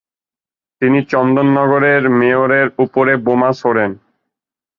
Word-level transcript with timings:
তিনি 0.81 0.99
চন্দননগরের 1.11 2.03
মেয়রের 2.19 2.67
উপরে 2.79 3.13
বোমা 3.25 3.51
ছোঁড়েন। 3.53 3.91